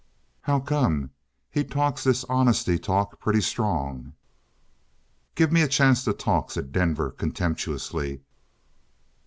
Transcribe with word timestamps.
"How 0.41 0.59
come? 0.59 1.11
He 1.51 1.63
talks 1.63 2.03
this 2.03 2.23
'honesty' 2.23 2.79
talk 2.79 3.19
pretty 3.19 3.41
strong." 3.41 4.13
"Gimme 5.35 5.61
a 5.61 5.67
chance 5.67 6.03
to 6.05 6.13
talk," 6.13 6.49
said 6.49 6.71
Denver 6.71 7.11
contemptuously. 7.11 8.21